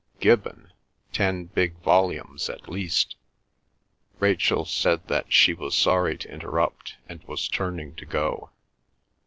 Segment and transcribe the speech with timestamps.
[0.19, 0.73] "Gibbon!
[1.13, 3.15] Ten big volumes at least."
[4.17, 8.49] Rachel said that she was sorry to interrupt, and was turning to go.